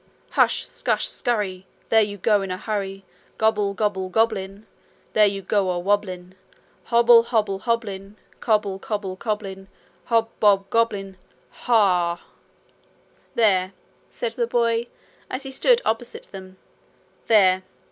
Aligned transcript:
'Hush! 0.31 0.65
scush! 0.67 1.05
scurry! 1.07 1.67
There 1.89 2.01
you 2.01 2.17
go 2.17 2.41
in 2.41 2.49
a 2.49 2.57
hurry! 2.57 3.05
Gobble! 3.37 3.75
gobble! 3.75 4.09
goblin! 4.09 4.65
There 5.13 5.27
you 5.27 5.43
go 5.43 5.69
a 5.69 5.77
wobblin'; 5.77 6.33
Hobble, 6.85 7.21
hobble, 7.21 7.59
hobblin' 7.59 8.15
Cobble! 8.39 8.79
cobble! 8.79 9.15
cobblin'! 9.15 9.67
Hob 10.05 10.27
bob 10.39 10.67
goblin! 10.71 11.17
Huuuuuh!' 11.65 12.17
'There!' 13.35 13.73
said 14.09 14.31
the 14.33 14.47
boy, 14.47 14.87
as 15.29 15.43
he 15.43 15.51
stood 15.51 15.81
still 15.81 15.91
opposite 15.91 16.23
them. 16.31 16.57
'There! 17.27 17.61